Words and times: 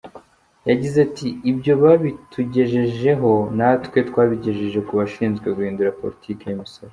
Yagize 0.69 0.97
ati 1.07 1.27
“Ibyo 1.51 1.73
babitugejejeho 1.83 3.31
natwe 3.57 3.97
twabigejeje 4.09 4.79
ku 4.87 4.93
bashinzwe 4.99 5.47
guhindura 5.55 5.97
politike 6.01 6.43
y’imisoro. 6.45 6.89